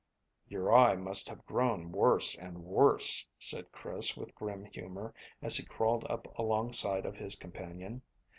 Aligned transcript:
"Your 0.47 0.73
eye 0.73 0.95
must 0.95 1.29
have 1.29 1.45
grown 1.45 1.91
worse 1.91 2.35
and 2.35 2.63
worse," 2.63 3.27
said 3.37 3.71
Chris, 3.71 4.17
with 4.17 4.33
grim 4.33 4.65
humour, 4.65 5.13
as 5.43 5.57
he 5.57 5.63
crawled 5.63 6.05
up 6.09 6.25
alongside 6.39 7.05
of 7.05 7.17
his 7.17 7.35
companion. 7.35 8.01